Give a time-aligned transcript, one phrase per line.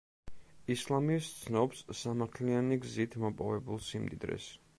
[0.75, 4.51] ისლამი სცნობს სამართლიანი გზით მოპოვებულ სიმდიდრეს.